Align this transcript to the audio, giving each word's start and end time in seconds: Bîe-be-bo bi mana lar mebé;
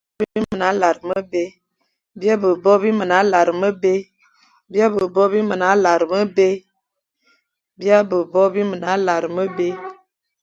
Bîe-be-bo 2.17 2.73
bi 5.31 5.39
mana 8.73 8.93
lar 9.07 9.25
mebé; 9.35 9.69